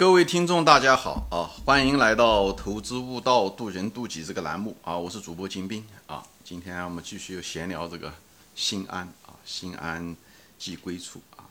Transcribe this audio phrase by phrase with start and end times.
[0.00, 1.44] 各位听众，大家好啊！
[1.66, 4.96] 欢迎来到“投资悟道，渡人渡己”这个栏目啊！
[4.96, 6.26] 我是主播金兵啊！
[6.42, 8.10] 今天我们继续闲聊这个
[8.54, 10.16] 心安啊，心安
[10.58, 11.44] 即归处啊。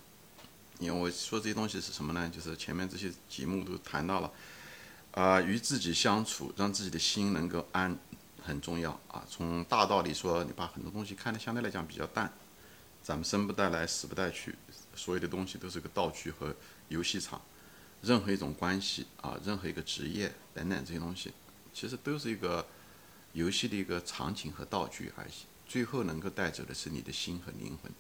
[0.80, 2.28] 因为我说这些东西是什么呢？
[2.34, 4.32] 就是前面这些节目都谈到了
[5.12, 7.96] 啊，与自己相处，让自己的心能够安
[8.44, 9.24] 很重要啊。
[9.30, 12.34] 从大道理说，你把很多东西看得相对来讲比较淡，
[13.04, 14.56] 咱们生不带来，死不带去，
[14.96, 16.56] 所有的东西都是个道具和
[16.88, 17.40] 游戏场。
[18.02, 21.34] 任何一种关系啊，任何一个职业等等这些东西，
[21.74, 22.66] 其实都是一个
[23.34, 25.32] 游戏的一个场景和道具而已。
[25.68, 27.92] 最后能够带走的是你的心和灵魂。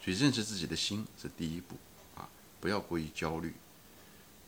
[0.00, 1.76] 所以认识自己的心是第一步
[2.14, 2.28] 啊，
[2.60, 3.54] 不要过于焦虑，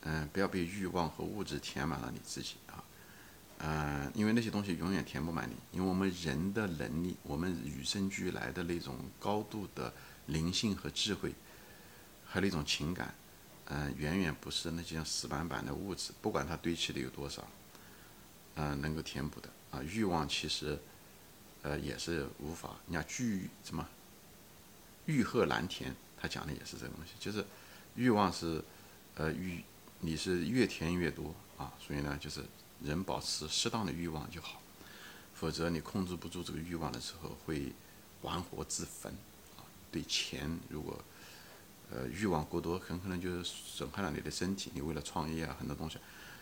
[0.03, 2.85] 嗯，不要被欲望和物质填满了你自己啊，
[3.59, 5.57] 嗯，因为那些东西永远填不满你。
[5.73, 9.93] 因为我们人的能力，我们与生俱来的那种高度的
[10.27, 11.35] 灵性和智慧，
[12.27, 13.15] 还有那种情感。
[13.71, 17.47] 嗯，远远不是那些死板板的物质，不管它堆砌的有多少，
[18.55, 19.83] 嗯，能够填补的啊。
[19.83, 20.79] 欲望其实，
[21.61, 22.77] 呃，也是无法。
[22.87, 23.87] 你看，巨什么，
[25.05, 27.45] 欲壑难填，他讲的也是这个东西，就是
[27.95, 28.65] 欲望是，
[29.17, 29.63] 呃，欲
[30.01, 31.71] 你是越填越多啊。
[31.79, 32.43] 所以呢，就是
[32.83, 34.63] 人保持适当的欲望就好，
[35.35, 37.71] 否则你控制不住这个欲望的时候，会
[38.23, 39.13] 玩火自焚
[39.59, 39.61] 啊。
[39.93, 40.99] 对钱如果。
[41.91, 44.71] 呃，欲望过多，很可能就是损害了你的身体。
[44.75, 45.97] 你为了创业啊，很多东西，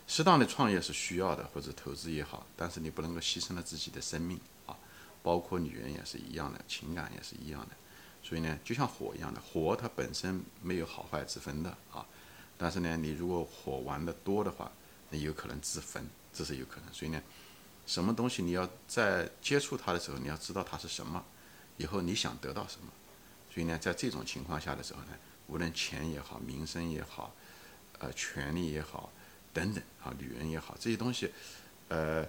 [0.09, 4.77] 适当的创业是需要的，或者投资也好，但是你不能够牺牲了自己的生命啊。
[5.23, 7.77] 包括女人也是一样的，情感也是一样的。
[8.25, 12.05] 所以呢，就像火一样的，火它本身没有好坏之分的啊。
[12.59, 14.73] 但是呢，你如果火玩的多的话，
[15.11, 16.93] 那有可能自焚，这是有可能。
[16.93, 17.23] 所以呢，
[17.87, 21.25] 什么东西你要在接触它的时候，你要知道它是什么，
[21.77, 22.89] 以后你想得到什么。
[23.55, 25.09] 所以呢，在这种情况下的时候呢。
[25.49, 27.35] 无论钱也好，名声也好，
[27.99, 29.13] 呃，权力也好，
[29.53, 31.31] 等等啊，女人也好，这些东西，
[31.89, 32.23] 呃，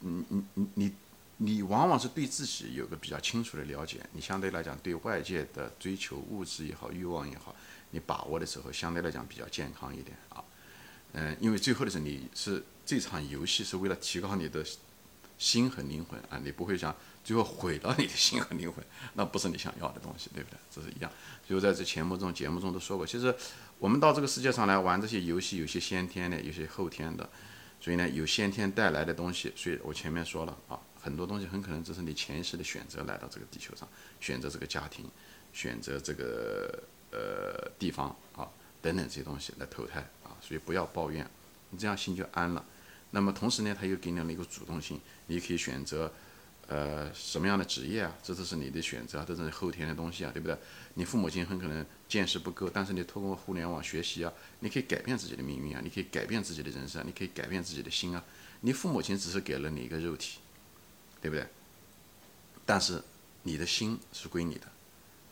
[0.00, 0.94] 你你你你
[1.38, 7.54] 你往往是对自己有个比较清楚的了解，你相对来讲对外界的追求物质也好，欲望也好，
[7.90, 10.44] 你把握的时候相对来讲比较健康一点啊，
[11.12, 14.64] 嗯，因为最后的时候你是这场游戏是为了提高你的
[15.40, 16.94] 心和灵魂啊，你不会想。
[17.22, 20.58] 最后毁了你的心和灵魂， 那不是你想要的东西，对不对？
[20.74, 21.12] 这是一样。
[21.46, 23.32] 就在这节目中，节目中都说过，其实
[23.78, 27.28] 我们到这个世界上来玩这些游戏，有些先天的，有些后天的。
[27.78, 33.86] 所以呢，有先天带来的东西，所以我前面说了啊，很多东西很可能这是你潜意识的选择来到这个地球上，
[34.18, 35.04] 选择这个家庭，
[35.52, 38.48] 选择这个呃地方啊
[38.80, 40.32] 等等这些东西来投胎啊。
[40.40, 41.28] 所以不要抱怨，
[41.68, 42.64] 你这样心就安了。
[43.10, 46.12] 那么同时呢，他又给你了一个主动性，你可以选择。
[46.68, 48.16] 呃，什么样的职业啊？
[48.22, 50.56] 这都是你的选择，这是后天的东西啊，对不对？
[50.94, 58.22] 你父母亲很可能见识不够，但是你通过互联网学习啊，你可以改变自己的命运啊，你可以改变自己的人生，你可以改变自己的心啊。
[58.60, 60.38] 你父母亲只是给了你一个肉体，
[61.20, 61.44] 对不对？
[62.64, 63.02] 但是
[63.42, 64.68] 你的心是归你的，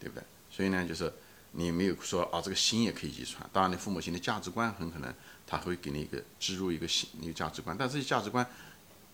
[0.01, 0.25] 对不对？
[0.51, 1.13] 所以呢，就是
[1.53, 3.49] 你没有说啊，这个心也可以遗传。
[3.53, 5.15] 当然，你父母亲的价值观很可能
[5.49, 8.47] 他会给你一个植入一个新一个价值观，但这些价值观，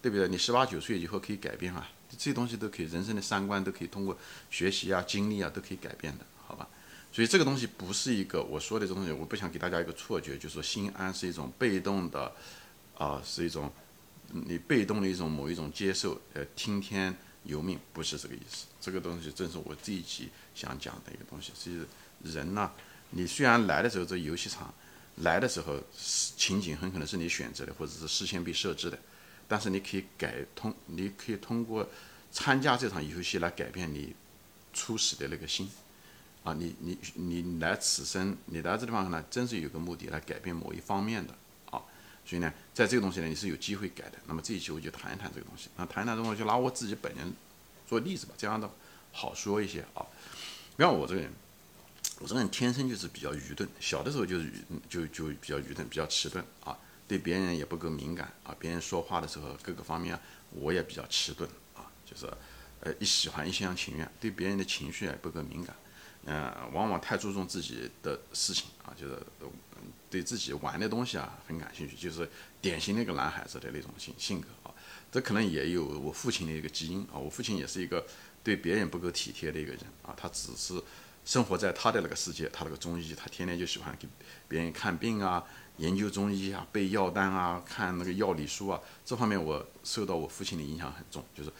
[0.03, 0.27] 对不对？
[0.27, 1.89] 你十八九岁以后可以改变啊。
[2.11, 4.17] 这些东西都可以，人生的三观都可以通过
[4.50, 6.69] 学习啊、经历啊都可以改变的，好吧？
[7.12, 12.33] 所以这个东西不是一个我说的这东西，我不想给大家一个错觉，就是说心安是一种被动的，
[12.97, 13.72] 啊，是一种
[14.31, 18.66] 你被动的一种某一种接受，呃，听天由命，不是这个意思。
[18.81, 21.53] 这个东西正是我这一集想讲的一个东西。
[21.56, 21.87] 是
[22.22, 22.71] 人呢，
[23.11, 24.72] 你虽然来的时候这游戏场
[25.16, 25.78] 来的时候
[26.36, 28.98] 情景很可能是你选择的，或者是事先被设置的。
[29.47, 31.86] 但是你可以改通，你可以通过
[32.32, 34.14] 参加这场游戏来改变你
[34.72, 35.70] 初始的那个心，
[36.42, 41.34] 啊，你你你来此生，你来这地方呢，真是有个目的来改变某一方面的，
[41.70, 41.78] 啊，
[42.24, 44.19] 所以呢，在这个东西呢，你是有机会改的。
[44.26, 47.30] 那么这一期我就谈一谈这个东西，那谈一谈这个东西，就拿我自己本人
[47.86, 48.69] 做例子吧，这样的
[49.12, 50.04] 好说一些啊。
[50.76, 51.30] 比方我这个人，
[52.20, 54.50] 我这个人天生就是比较愚钝，小的时候就是
[54.88, 56.78] 就就比较愚钝，比较迟钝啊。
[57.06, 60.18] 对别人也不够敏感啊，别人说话的时候各个方面
[60.53, 62.27] 我也比较迟钝啊，就是
[62.80, 65.77] 呃一喜欢一厢情愿，对别人的情绪也不够敏感，
[66.24, 69.18] 嗯，往往太注重自己的事情啊，就是
[70.09, 72.27] 对自己玩的东西啊很感兴趣，就是
[72.62, 74.72] 典型的一个男孩子的那种性性格啊，
[75.12, 78.06] 这可能也有我父亲的一个基因啊，我父亲也是一个
[78.42, 80.83] 对别人不够体贴的一个人啊，他只是
[81.24, 84.06] 生活在他的那个世界，他那个中医，他天天就喜欢给
[84.48, 85.44] 别人看病啊。
[85.78, 91.53] 研究中医啊，背药单啊，看那个药理书啊，这方面我受到我父亲的影响很重，就是，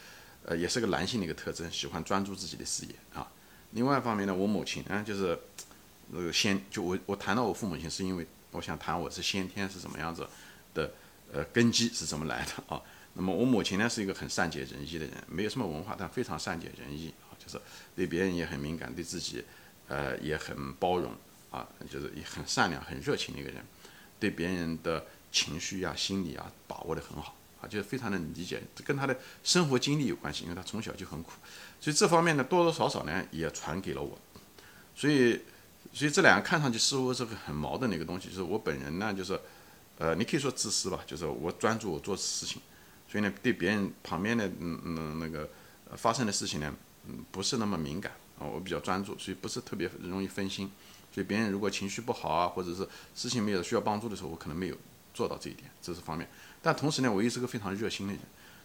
[0.45, 3.29] 呃，也是个男性的一个特征，喜欢专注自己的事业啊。
[3.71, 5.37] 另外一方面呢，我母亲呢，就是，
[6.13, 10.25] 呃，先就我我谈到我父母亲，是因为我想谈我是先天是什么样子
[10.73, 10.93] 的，
[11.33, 12.81] 呃，根基是怎么来的啊？
[13.15, 17.13] 那么我母亲呢是一个很善解人意的人，没有什么文化，但非常善解人意，
[17.45, 17.61] 就是
[17.95, 19.43] 对别人也很敏感，对自己，
[19.87, 21.13] 呃，也很包容
[21.51, 23.63] 啊，就是也很善良、很热情的一个人，
[24.19, 31.31] 对别人的情绪啊、心理啊把握得很好啊，就是非常的理解，跟他的生活经历有关系，因为他从小就很苦，
[31.79, 34.17] 所以这方面呢多多少少呢也传给了我，
[34.95, 35.41] 所以，
[35.93, 39.39] 所以这两个看上去似乎是个很矛盾的一个东西，就是我本人呢就是，
[39.97, 42.61] 呃，你可以说自私吧，就是我专注我做事情。
[43.07, 45.47] 所以呢，对别人旁边的嗯嗯那个
[45.95, 46.73] 发生的事情呢，
[47.31, 50.71] 不是那么敏感啊，我比较专注，所以不是特别容易分心。
[51.11, 54.75] 所以别人如果情绪不好啊，或者是事情没有需要帮助的时候，我可能没有
[55.13, 56.29] 做到这一点，这是方面。
[56.61, 58.21] 但同时呢，我又是个非常热心的人，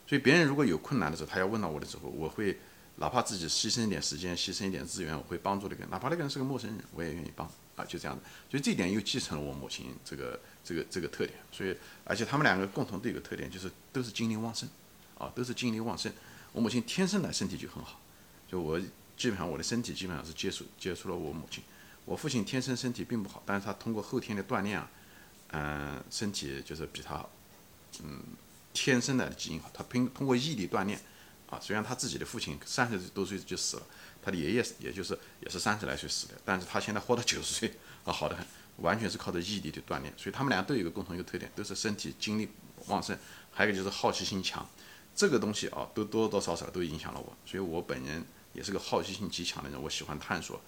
[0.06, 2.58] 所以别人如果有困难的时候，他要问到我的时候，我会
[2.96, 7.46] 哪怕自己牺牲一点时间，牺牲一点资源，我会帮助那个人，哪怕那个人是个陌生人，我也愿意帮
[7.76, 8.22] 啊，就这样子。
[8.50, 10.38] 所以这一点又继承了我母亲这个。
[10.62, 14.68] 这个这个特点，所以而且他们两个共同的一个特点就是都是精力旺盛，
[15.18, 16.12] 啊，都是精力旺盛。
[16.52, 17.98] 我母亲天生的身体就很好，
[18.50, 18.80] 就我
[19.16, 21.62] 基本上我的身体基本上是接触接触了我母亲。
[22.04, 24.90] 我父亲天生身体并不好，但是他通过后天的锻炼啊，
[25.52, 27.24] 嗯，身体就是比他，
[28.02, 28.20] 嗯，
[28.72, 29.70] 天生的基因好。
[29.72, 30.98] 他拼通过毅力锻炼，
[31.48, 33.82] 啊，虽然他自己的父亲三十多岁就死了，
[34.22, 37.72] 他的爷爷也就是也是三十来岁死的，但是他现在活到九十岁，
[38.04, 38.44] 啊，好的很。
[38.76, 42.48] 完全是靠着毅力的锻炼，所以他们俩都有一个共同一个特点，都是身体精力
[42.86, 43.14] 旺盛，
[43.50, 44.66] 还有就是好奇心强。
[45.14, 50.60] 这个东西啊，都多多少少都影响了我，所以我本人也是个好奇心极强的人，我喜欢探索，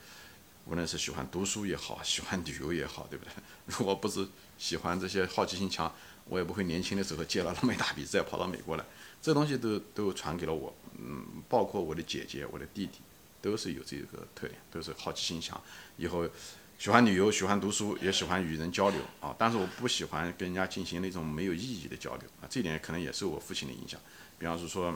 [0.67, 3.33] 无论是喜欢读书也好，喜欢旅游也好，对不对？
[3.67, 4.27] 如果不是
[4.59, 5.93] 喜欢这些好奇心强，
[6.29, 8.85] 我也不会年轻的时候借了那么一大笔债跑到美国来。
[9.21, 13.01] 这东西都都传给了我，嗯，包括我的姐姐、我的弟弟，
[13.41, 15.61] 都是有这个特点，都是好奇心强，
[15.97, 16.29] 以后。
[16.79, 19.33] 喜欢旅游，喜欢读书，也喜欢与人交流啊！
[19.39, 22.49] 但是我不喜欢跟人家进行那种没有意义的交流啊！
[22.51, 24.01] 这点可能也是我父亲的影响。
[24.37, 24.93] 比方说，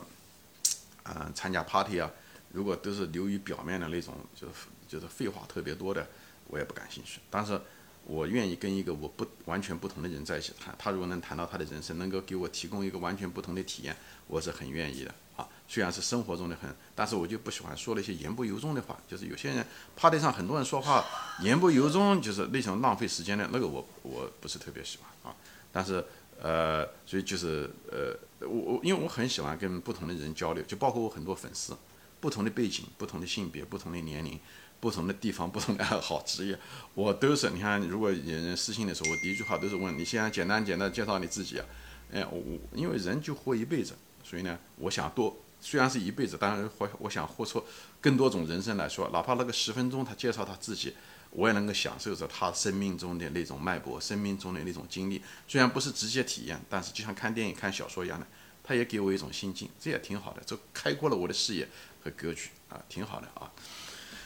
[1.05, 2.11] 嗯，参加 party 啊，
[2.51, 4.53] 如果都是流于表面的那种，就是
[4.87, 6.07] 就是废话特别多的，
[6.47, 7.19] 我也不感兴趣。
[7.29, 7.59] 但是
[8.05, 13.95] 我愿意跟一个我不完全不同的人在一起谈，他如果能谈到他的人生，能够给我提供一个完全不同的体验，
[14.27, 15.47] 我是很愿意的啊。
[15.67, 18.97] 虽然是生活中的很，但是我就不喜欢说那些言不由衷的话。
[19.07, 19.65] 就是有些人
[19.97, 21.05] ，party 上很多人说话
[21.41, 25.35] 言不由衷，就是那种浪费时间的那个，我我不是特别喜欢啊。
[25.73, 26.01] 但是
[26.41, 28.17] 呃，所以就是呃，
[28.47, 31.75] 我我因为我很喜欢跟不同的人交流，就包括我很多粉丝，
[32.19, 34.39] 不同的背景、不同的性别、不同的年龄、
[34.79, 36.59] 不同的地方、不同的爱好、职业，
[36.93, 37.49] 我都是。
[37.49, 41.65] 你看，如果有人私信的时候，我第一句话都是问你，先简单简单介绍你自己啊。
[42.11, 42.41] 哎，我
[42.73, 43.93] 因为人就活一辈子，
[44.23, 45.35] 所以呢，我想多。
[45.59, 47.63] 虽然是一辈子，但是我我想活出
[47.99, 50.93] 更多种人生来说，哪怕那个十分钟他介绍他自己，
[51.31, 55.19] 我也能够享受着他生命中的那种脉搏，生命中的那种经历。
[55.47, 58.27] 虽然不是直接体验，但是就像看电影、看小说一样的，
[58.63, 61.67] 他也给我一种心境，这也挺好的，这开阔了我的视野
[62.07, 63.51] 和格局啊，挺好的啊。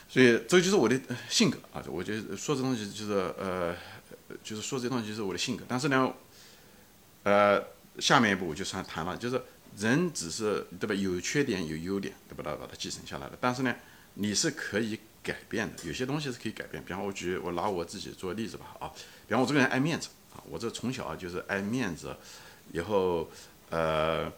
[0.07, 0.99] 所以这就是我的
[1.29, 3.75] 性格啊，我觉得说这东西就是呃，
[4.43, 5.65] 就是说这东西就是我的性格。
[5.67, 6.13] 但是呢，
[7.23, 7.63] 呃，
[7.99, 9.41] 下面一步我就算谈了，就是。
[9.77, 10.93] 人只是对吧？
[10.93, 12.57] 有缺点有优点，对吧？
[12.59, 13.37] 把它继承下来的。
[13.39, 13.73] 但是呢，
[14.15, 16.83] 你是可以改变的，有些东西是可以改变。
[16.83, 18.91] 比方我举我拿我自己做例子吧，啊，
[19.29, 22.13] 比方我这个人爱面子啊，我这从小就是爱面子，
[22.73, 23.29] 以后
[23.69, 24.29] 呃，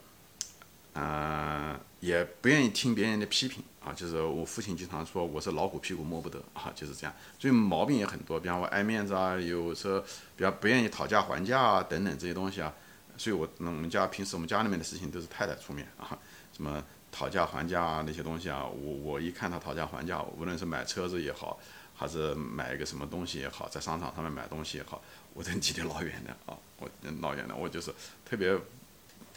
[0.94, 7.16] 嗯，也不愿意听别人的批评啊，就是我父亲经常说我是老虎屁股摸不得啊，就是这样。
[7.40, 10.02] 所以毛病也很多，比方我爱面子啊，有时候
[10.36, 12.74] 比较不愿意讨价还价啊，等等这些东西啊。
[13.16, 16.20] 所以，我那我们家平时我们家里面的事情都是太太出面啊，
[16.52, 21.58] 什么讨价还价啊那些东西啊，我我一看他讨价还价，无论是买车子也好，
[21.96, 25.02] 还是买一个什么东西也好，在商场上面买东西也好，
[25.34, 26.90] 我都离得老远的啊，我
[27.22, 27.94] 老远的，我就是
[28.26, 28.60] 特别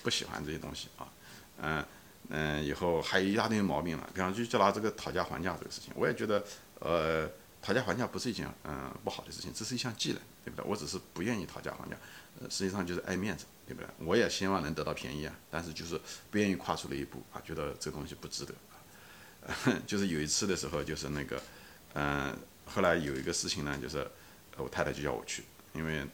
[0.03, 1.07] 不喜欢这些东西啊，
[1.63, 1.85] 嗯
[2.29, 6.45] 嗯，以后还有一大堆毛病了，比方就就拿这个讨价还价这个事情，我也觉得，
[6.81, 7.29] 呃，
[7.61, 10.65] 讨价还价不是一件嗯不好的事情，这是一项技能，对不对？
[10.69, 11.97] 我只是不愿意讨价还价，
[12.41, 13.45] 呃，实际上就是爱面子。
[13.69, 13.91] 对不对？
[13.99, 18.55] 我也希望能得到便宜啊，但是就是不愿意跨出那一步啊，觉得这个东西不值得。
[19.85, 21.43] 就是有一次的时候，就是那个，
[21.95, 22.33] 嗯，
[22.65, 24.09] 后来有一个事情呢，就是
[24.57, 25.43] 我太太就叫我去，
[25.73, 26.07] 因为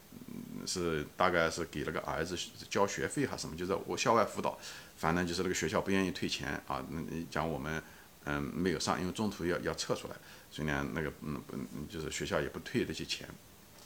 [0.66, 2.37] 是大概是给了个儿子
[2.71, 4.59] 交学费还是什么，就是我校外辅导，
[4.97, 7.00] 反正就是那个学校不愿意退钱啊，那
[7.31, 7.83] 讲我们
[8.25, 10.14] 嗯没有上，因为中途要要撤出来，
[10.50, 11.57] 所以呢那个嗯不
[11.92, 13.28] 就是学校也不退那些钱，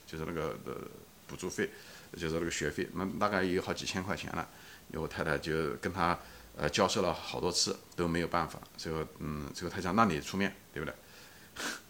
[0.06, 0.76] 就是那个的
[1.26, 1.70] 补助费。
[2.16, 4.48] 就是那个学费，那大概也有好几千块钱了。
[4.92, 6.18] 我太太就跟他
[6.56, 8.58] 呃交涉了好多次，都没有办法。
[8.76, 10.94] 最后，嗯，最后他讲，那你出面，对不对？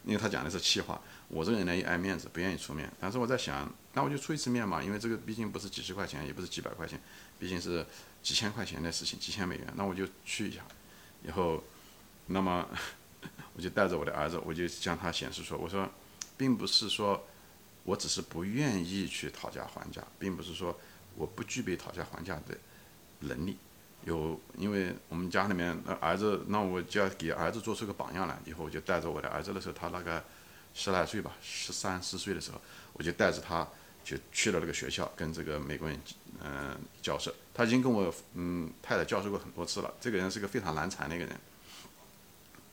[0.07, 0.99] 因为他讲的是气话。
[1.29, 2.91] 我这个人呢也爱面子，不愿意出面。
[2.99, 6.99] 但是我在想，那我就出一次面嘛，因为这个毕竟不是几十块钱，也不是几百块钱，
[7.39, 7.85] 毕竟是
[8.23, 9.67] 几千块钱的事情，几千美元。
[9.77, 10.63] 那我就去一下，
[11.27, 11.63] 以后，
[12.27, 12.67] 那么
[13.55, 15.91] 我就带着我的儿子，我就向他显示说，我说，
[16.37, 17.27] 并不是说
[17.83, 20.79] 我只是不愿意去讨价还价，并不是说
[21.17, 22.57] 我不具备讨价还价的
[23.21, 23.57] 能力。
[24.07, 28.39] 有，因为我们家里面那儿子，那我就要给儿子做出个榜样来。
[28.47, 30.25] 以后我就带着我的儿子的时候，他那个。
[30.79, 32.61] 十来岁吧，十三四岁的时候，
[32.93, 33.67] 我就带着他
[34.05, 35.99] 就去了那个学校，跟这个美国人
[36.45, 37.35] 嗯交涉。
[37.55, 39.95] 他已经跟我嗯太太交涉过很多次了。
[39.99, 41.35] 这个人是个非常难缠的一个人，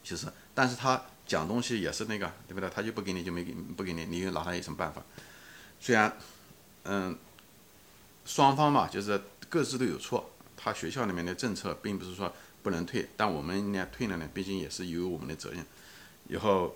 [0.03, 2.69] 其实，但是他讲东西也是那个，对不对？
[2.69, 5.01] 他就不给你就没给不给你，你又拿他有什么办法？
[5.79, 6.13] 虽然
[6.83, 7.17] 嗯
[8.25, 10.29] 双方嘛，就是各自都有错。
[10.63, 15.65] 他学校里面的政策并不是说不能退，但我们呢退了呢，毕竟也是有我们的责任。
[16.29, 16.75] 以后。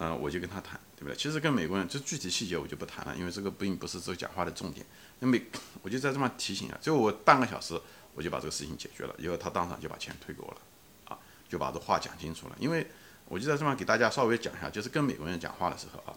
[0.00, 1.16] 嗯，我就跟他谈，对不对？
[1.16, 4.86] 其实跟美国人，这具体细节我就不谈了，因为这个并不是这个讲话的重点。
[5.18, 5.42] 那美，
[5.82, 7.76] 我就在这么提醒啊，最后我半个小时
[8.14, 10.60] 我就把这个事情解决了，以后他当场就把钱退给我了，
[11.06, 11.18] 啊，
[11.48, 12.54] 就把这话讲清楚了。
[12.60, 12.86] 因为
[13.24, 16.16] 我就在这么给大家稍微讲一下，就是跟美国人讲话的时候啊，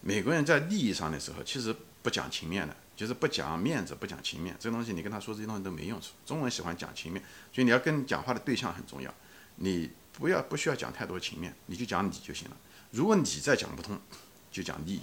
[0.00, 6.12] 美国人在利益上的时候其实不讲情面的，就是不讲面子，不讲情面，这个东西你跟他说这些东西都没用处。
[6.24, 7.22] 中文喜欢讲情面，
[7.52, 9.12] 所以你要跟讲话的对象很重要，
[9.56, 12.56] 你不要不需要讲太多情面，你就讲你就行了。
[12.90, 13.98] 如果你再讲不通，
[14.52, 15.02] 就讲利益，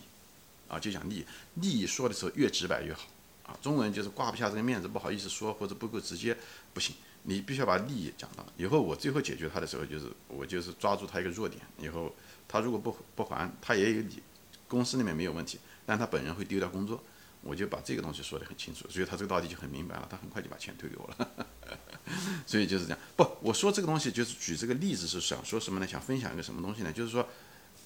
[0.70, 1.26] 啊，就讲利益。
[1.56, 3.02] 利益说的时候越直白越好，
[3.48, 6.38] 啊，中文就是挂不下这个面子，不好意思说或者不够直接，
[6.74, 8.46] 不行，你必须要把利益讲到。
[8.56, 12.16] 以后我最后解决他的时候，就是我就是抓住他一个弱点，以后
[12.48, 14.24] 他如果不不还，他也有理，
[14.70, 17.04] 公司里面没有问题，但他本人会丢掉工作，
[17.42, 21.48] 我就把这个东西说得很清楚，所以他这个道理就很明白了，他很快就把钱退给我了。
[22.48, 25.88] 所以就是这样，不，我说这个东西就是举这个例子是想说什么呢？
[25.88, 26.92] 想分享一个什么东西呢？
[26.92, 27.28] 就是说。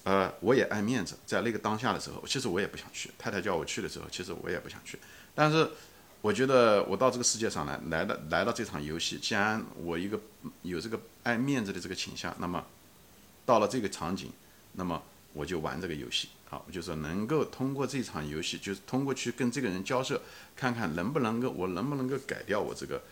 [0.04, 3.10] 呃，我也爱面子，在那个当下的时候，其实我也不想去。
[3.18, 4.96] 太太叫我去的时候，其实我也不想去。
[5.34, 5.68] 但是，
[6.20, 10.20] 我觉得我到这个世界上来，来的来到这场游戏，既然我一个
[10.62, 12.64] 有这个爱面子的这个倾向，那么
[13.44, 14.30] 到了这个场景，
[14.74, 16.28] 那么我就玩这个游戏。
[16.48, 20.20] 好，就是能够通过这场游戏，就是通过去跟这个人交涉，
[20.54, 23.02] 看看能不能够我能不能够改掉我这个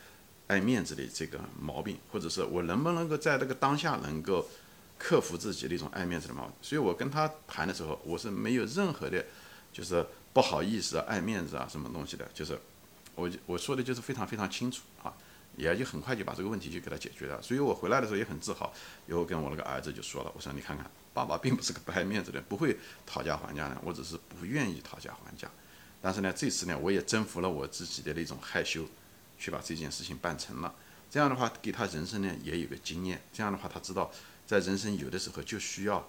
[0.47, 4.49] 爱面子的这个毛病，或者是我能不能够在这个当下能够。
[4.97, 9.23] 克服自己的一种爱面子的毛病，所以我跟他谈的时候，我是没有任何的，
[9.73, 12.57] 就是不好意思啊、爱面子啊什么东西的，就是
[13.17, 15.13] 我我说的就是非常非常清楚啊，
[15.57, 17.41] 也就很快就把这个问题就给他解决了。
[17.43, 18.73] 所以我回来的时候也很自豪，
[19.07, 25.51] 以后跟我那个儿子就说了，我说你看看，爸爸并不是个不爱面子的人，不会讨价还价的，我只是不愿意讨价还价。
[26.01, 28.87] 但是呢，这次呢，我也征服了我自己的那种害羞，
[29.39, 30.75] 去把这件事情办成了。
[31.11, 33.23] 这样的话，给他人生呢也有个经验。
[33.33, 34.11] 这样的话，他知道。
[34.47, 36.07] 在人生有的时候就需要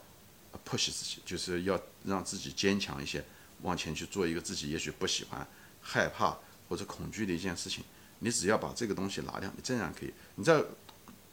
[0.68, 3.24] push 自己，就是要让自己坚强一些，
[3.62, 5.48] 往前去做一个自己也许不喜欢、
[5.82, 6.38] 害怕
[6.68, 7.86] 或者恐惧的一件事情。
[8.20, 10.14] 你只要把这个东西拿掉，你这样可以。
[10.36, 10.64] 你在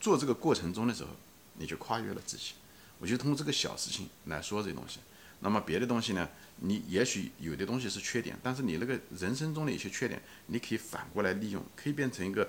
[0.00, 1.10] 做这个过程中的时候，
[1.58, 2.52] 你就跨越了自己。
[2.98, 5.00] 我就通过这个小事情来说这些东西。
[5.40, 6.28] 那么别的东西呢？
[6.56, 12.48] 你也许有的东西是缺点，但是你那个人生中的一些缺点，你可以反过来利用，可以变成一个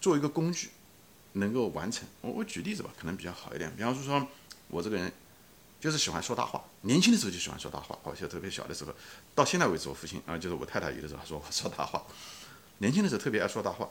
[0.00, 0.70] 做一个工具。
[1.34, 3.74] 能够完成，我我举例子吧，可能比较好一点。
[3.74, 4.28] 比方说，说
[4.68, 5.10] 我这个人
[5.80, 8.94] 就是喜欢说大话，年轻的时候就喜欢说大话，而且特别小的时候，
[9.34, 12.04] 到现在为止，我父亲啊，就是我太太有的时候说我说大话，
[12.82, 13.88] 年轻的时候特别爱说大话，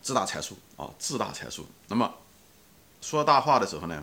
[0.00, 1.66] 自大才疏啊，自大才疏。
[1.88, 2.10] 那么
[3.02, 4.02] 说大话的时候呢，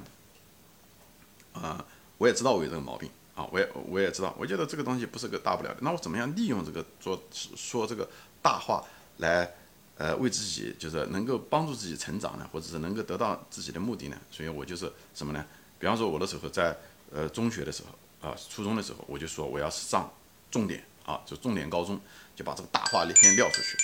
[1.53, 1.83] 啊，
[2.19, 5.77] 我也知道我有这个毛病啊，我也我也知道，我觉得这个东西不是个大不了的。
[5.81, 8.07] 那我怎么样利用这个做说这个
[8.43, 8.83] 大话
[9.17, 9.51] 来？
[9.97, 15.43] 呃，为自己就是能够帮助自己成长呢，或者是能够得到自己的目的呢，所以我就是什么呢？
[15.79, 16.77] 比方说我的时候在
[17.11, 20.07] 呃中学的时候啊，初中的时候，我就说我要上
[20.51, 21.99] 重点啊，就重点高中，
[22.37, 23.77] 就把这个大话先撂出去。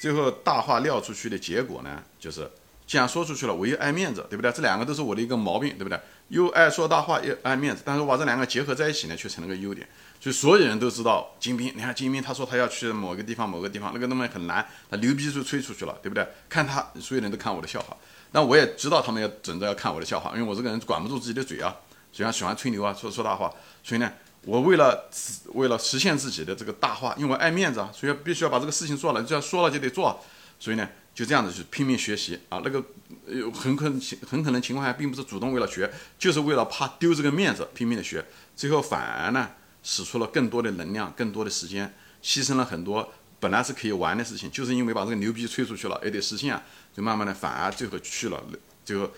[0.00, 2.50] 最后大话撂出去的结果呢，就是
[2.86, 4.52] 既然说出去了，我又爱面子，对不对？
[4.52, 6.00] 这两个都是我的一个毛病，对不对？
[6.28, 9.86] 又爱说大话，又爱面子，但是我把这两个结合在一起呢，却成了个优点。
[10.20, 16.26] 就所有人都知道金兵，你看金兵，他说他要去某个地方，某个地方，那个那么很难，他牛逼就吹出去了，对不对？
[16.48, 17.96] 看他，所有人都看我的笑话，
[18.32, 21.74] 那我也知道他们要准着要看我的笑话，因为我这个人管不住自己的嘴啊，
[22.12, 23.52] 喜欢喜欢吹牛啊，说说大话，
[23.84, 24.12] 所以呢，
[24.46, 25.10] 我为了
[25.52, 30.24] 为了实现自己的这个大话，因为我爱面子啊，所以必须要把这个事情做了，就要说了就得做，
[30.58, 32.82] 所以呢，就这样子去拼命学习啊，那个
[33.26, 38.24] 有很可能很可能情况下并不是主动为了学，就是为了怕丢这个面子拼命的学，
[38.54, 39.50] 最后反而呢。
[39.88, 46.60] 使出了更多的能量，更多的时间，牺牲了很多本来是可以玩的事情，就是因为把这个牛逼吹出去了，也得实现啊，
[46.92, 48.42] 就慢慢的反而最后去了，
[48.84, 49.08] 最后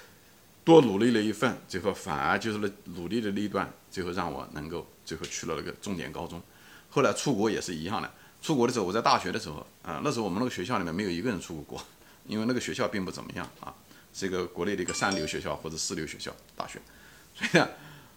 [0.65, 6.43] 多努力了一份，最后反而就是那努力的那一段，最后让我能够最后去了那个重点高中。
[6.91, 8.13] 后来出国也是一样的，
[8.43, 11.87] 出国的时候我在大学的时候啊，那时候我们那个学校里面没有一个人出过国，
[12.29, 13.73] 因为那个学校并不怎么样啊，
[14.13, 16.79] 是一个国内的一个三流学校或者四流学校大学，
[17.35, 17.67] 所以呢，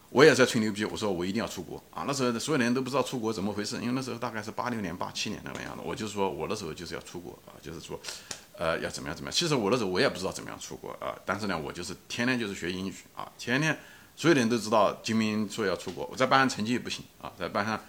[0.09, 2.03] 我也在吹牛逼，我说我一定要出国啊。
[2.05, 7.97] 那时候所有人都不知道出国怎么回事，因为那时候大概是八六年、八七年那个样子，我就是说我那时候就是要出国啊，就是说。
[8.57, 9.35] 呃，要怎么样怎么样？
[9.35, 13.75] 其实我那时候我也不知道怎么样出国啊，但是呢，我就是天天就是学英语啊，天天
[14.21, 17.81] 所有人都知道金明说要出国，我在班上成绩也不行啊，在班上，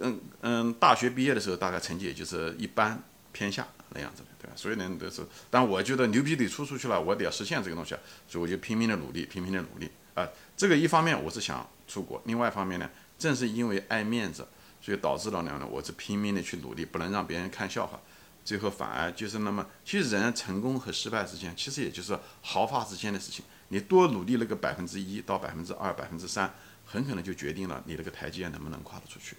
[0.00, 4.52] 嗯嗯，大学毕业的时候大概成绩也就是一般偏下那样子的，对吧？
[4.56, 7.90] 所有人都是，但我觉得牛逼得出出去了，我得要实现这个东西，
[8.26, 10.28] 所以我就拼命的努力，拼命的努力啊。
[10.56, 14.44] 这个一方面我是想出国，另外一方面呢，正是因为爱面子，
[14.82, 18.00] 所以导致了呢，我是拼命的去努力，不能让别人看笑话。
[18.44, 23.44] 最后反而就是那么，其实人成功和失败之间，其实也就是毫发之间的事情。
[23.68, 26.54] 你多努力了个百分之一到百分之二、百分之三，
[26.84, 29.36] 很可能就决定了你那个台阶能不能跨得出去。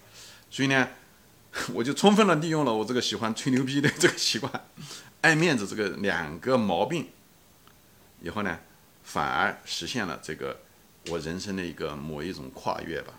[0.50, 0.88] 所以呢，
[1.72, 4.52] 我就充分的利用了我这个喜欢吹牛逼的这个习惯，
[5.20, 7.08] 爱面子这个两个毛病，
[8.20, 8.58] 以后呢，
[9.02, 10.60] 反而实现了这个
[11.08, 13.14] 我人生的一个某一种跨越吧。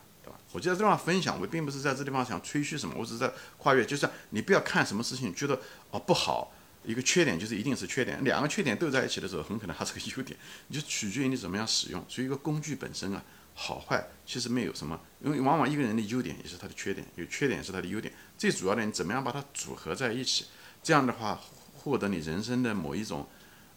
[0.51, 5.59] 我就在这地方分享，我并不是在这地方想吹嘘什么，我只是在跨越，就是你不要看什么事情觉得
[5.91, 6.51] 哦不好，
[6.89, 10.35] 一个缺点就是一定是缺点，两个缺点斗在一起的时候，很可能它是个优点，
[10.69, 12.03] 你就取决于你怎么样使用。
[12.09, 20.45] 所以一个工具本身啊，好坏其实没有什么，因为往往一个人的优点也是他的缺点，有缺点是他的优点，最主要的你怎么样把它组合在一起，
[20.81, 21.39] 这样的话
[21.75, 23.29] 获得你人生的某一种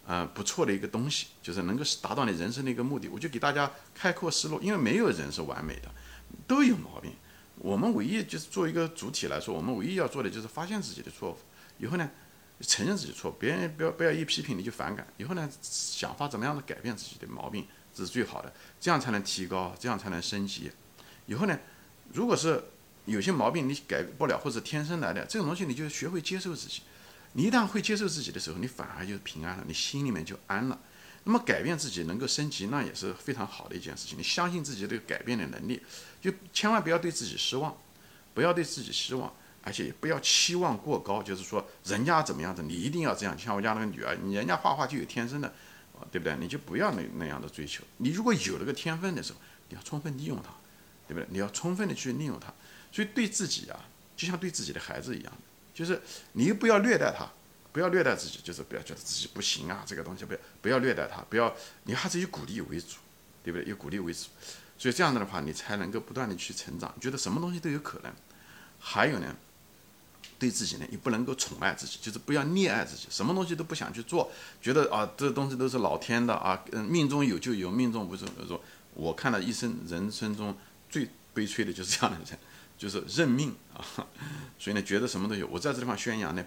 [0.06, 3.08] 呃不错的一个东西，就是能够达到你人生的一个目的。
[3.08, 5.90] 我就给大家开阔思路，因为没有人是完美的。
[6.46, 7.12] 都有毛病，
[7.56, 11.36] 我们唯一就是做一个主体来说，我们唯一要做的就是发现自己的错误，
[11.78, 12.10] 以后呢，
[12.62, 20.70] 承认自己错，别人不要不要一批评你就反感，以后呢，想法怎么样的改变自己的毛病，这是最好的，这样才能提高，这样才能升级。
[21.26, 21.58] 以后呢，
[22.12, 22.62] 如果是
[23.04, 26.82] 有些毛病你改不了或者天生来的这种东西，你就学会接受自己。
[27.32, 30.78] 你一旦会接受自己的时候，你反而就平安了，你心里面就安了。
[31.24, 34.18] 那么改变自己能够升级，那也是非常好的一件事情。
[34.18, 35.80] 你相信自己这个改变的能力，
[36.20, 37.76] 就千万不要对自己失望，
[38.34, 41.22] 不要对自己失望，而且也不要期望过高。
[41.22, 43.38] 就是说，人家怎么样子，你一定要这样。
[43.38, 45.52] 像我家那个女儿，人家画画就有天生的，
[46.10, 46.36] 对不对？
[46.38, 47.82] 你就不要那那样的追求。
[47.98, 50.50] 你如果有了个天分的时候，你要充分利用它，
[51.06, 51.26] 对不对？
[51.30, 52.52] 你要充分的去利用它。
[52.90, 55.32] 所以对自己啊，就像对自己的孩子一样，
[55.72, 56.00] 就是
[56.32, 57.26] 你又不要虐待他。
[57.72, 61.50] 不要虐待自己，就是不要觉得自己不行啊，这个东西不要不要虐待他，不要
[61.84, 62.98] 你还是以鼓励为主，
[63.42, 63.64] 对不对？
[63.64, 64.26] 以鼓励为主，
[64.76, 68.12] 所以这样子的话，你才能够不断的去成长，觉得什么东西都有可能。
[68.78, 69.34] 还有呢，
[70.42, 74.28] 对自己呢，也不能够宠爱自己，就是不要溺爱自己，什么东西都不想去做，
[74.60, 78.60] 觉得啊，这东西都是老天的啊，嗯，命中有就有，命中不就说，
[78.94, 80.56] 我看了一生人生中
[80.90, 82.36] 最悲催的就是这样的人，
[82.76, 83.86] 就是认命啊。
[84.58, 86.44] 所以呢，觉得什么都有，我在这地方宣扬呢。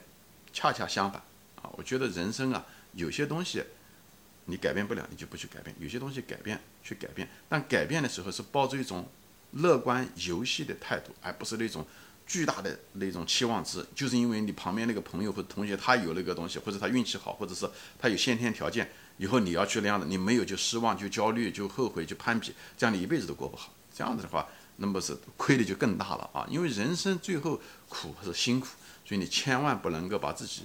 [0.52, 1.22] 恰恰相反，
[1.62, 3.62] 啊，我觉得人生啊，有些东西
[4.46, 9.06] 你改变不了，你就不去改变；有些东西改变去改变，但改变的时候是抱着一种
[9.52, 11.86] 乐观游戏的态度，而不是那种
[12.26, 13.86] 巨大的那种期望值。
[13.96, 23.74] 就是因为你旁边那个朋友或者同学他有那个东西，或者他运气好，或者是他有先天条件，以后你要去那样的，你没有就失望、就焦虑、就后悔、就攀比，这样你一辈子都过不好。
[23.94, 26.46] 这样子的话，那么是亏的就更大了啊！
[26.50, 28.68] 因为人生最后苦是辛苦。
[29.08, 30.64] 所以你千万不能够把自己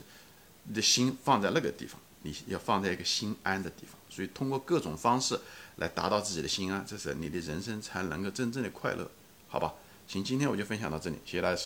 [0.73, 4.01] 的心放在那个地方，你要放在一个心安的地方。
[4.09, 5.39] 所以通过各种方式
[5.77, 9.11] 来达到自己的心安，这是你的人生才能够真正的快乐，
[9.47, 9.75] 好吧？
[10.13, 11.57] 行，今天我就分享到这里，谢谢大家。